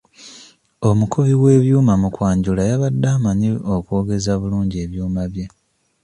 Omukubi 0.89 1.33
w'ebyuma 1.41 1.93
mu 2.01 2.09
kwanjula 2.15 2.61
yabadde 2.69 3.07
amanyi 3.15 3.49
okwogeza 3.75 4.29
obulungi 4.37 4.77
ebyuma 4.85 5.21
bye. 5.33 5.45